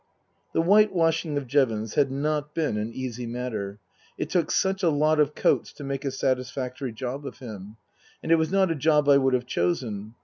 [0.53, 3.77] The whitewashing of Jevons had not been an easy matter.
[4.17, 7.77] It took such a lot of coats to make a satisfactory job of him.
[8.23, 10.15] And it was not a job I would have chosen.